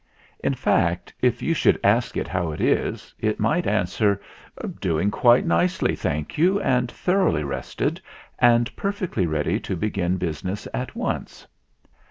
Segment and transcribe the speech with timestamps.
[0.43, 4.19] In fact, if you should ask it how it is, it might answer
[4.79, 8.01] "Doing quite nicely, thank you, and thoroughly rested
[8.39, 11.45] and perfectly ready to begin business at once